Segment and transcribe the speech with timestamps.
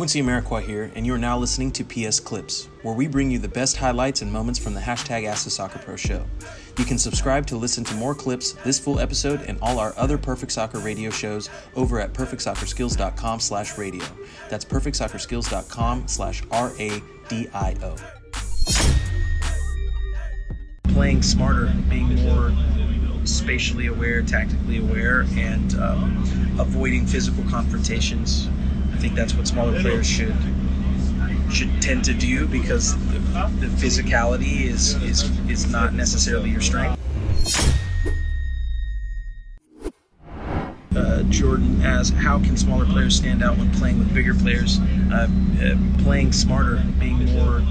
[0.00, 3.38] Quincy Amarikwa here, and you are now listening to PS Clips, where we bring you
[3.38, 6.24] the best highlights and moments from the hashtag Ask the Soccer Pro show.
[6.78, 10.16] You can subscribe to listen to more clips, this full episode, and all our other
[10.16, 14.06] Perfect Soccer radio shows over at perfectsoccerskills.com slash radio.
[14.48, 17.96] That's perfectsoccerskills.com slash R-A-D-I-O.
[20.94, 22.54] Playing smarter, being more
[23.26, 28.48] spatially aware, tactically aware, and um, avoiding physical confrontations.
[29.00, 30.36] Think that's what smaller players should
[31.50, 33.18] should tend to do because the,
[33.58, 37.00] the physicality is, is is not necessarily your strength.
[40.94, 44.78] Uh, Jordan as how can smaller players stand out when playing with bigger players?
[45.10, 45.28] Uh,
[45.62, 47.62] uh, playing smarter, being more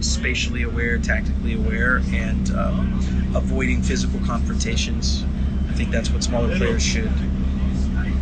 [0.00, 2.92] spatially aware, tactically aware, and um,
[3.36, 5.24] avoiding physical confrontations.
[5.68, 7.12] I think that's what smaller players should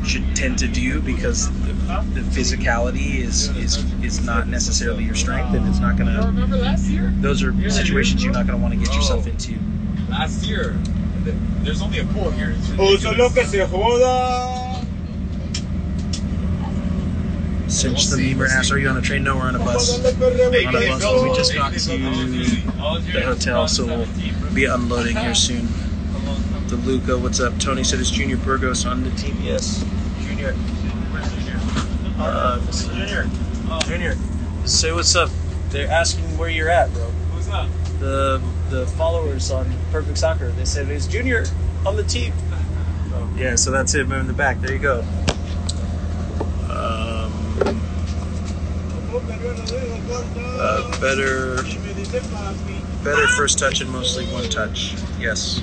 [0.05, 1.73] should tend to do because the,
[2.13, 6.21] the physicality is, is is not necessarily your strength, and it's not going to.
[6.27, 7.13] Remember last year?
[7.17, 9.55] Those are situations you're not going to want to get yourself into.
[10.11, 10.77] Last year,
[11.63, 12.55] there's only a pool here.
[12.57, 13.35] It's O solo ridiculous.
[13.35, 14.81] que se joda.
[17.69, 18.71] Cinch the knee, Bernas.
[18.71, 19.25] Are you on a train?
[19.25, 19.99] No, we're on a bus.
[19.99, 21.23] On a bus.
[21.23, 25.67] We just got to the hotel, so we'll be unloading here soon.
[26.75, 27.57] The Luca, what's up?
[27.61, 29.37] Tony said it's Junior Burgos on the team.
[29.41, 29.85] Yes,
[30.23, 30.55] Junior.
[30.55, 31.61] Where's Junior?
[32.19, 33.31] Uh, this is Junior.
[33.85, 34.17] Junior,
[34.67, 35.31] say what's up.
[35.69, 37.05] They're asking where you're at, bro.
[37.05, 37.69] Who's that?
[38.01, 40.49] The the followers on Perfect Soccer.
[40.51, 41.45] They said it's Junior
[41.87, 42.33] on the team.
[43.37, 44.61] Yeah, so that's him Moving the back.
[44.61, 45.03] There you go.
[46.71, 47.33] Um,
[50.59, 51.55] uh, better,
[53.05, 54.97] better first touch and mostly one touch.
[55.21, 55.63] Yes.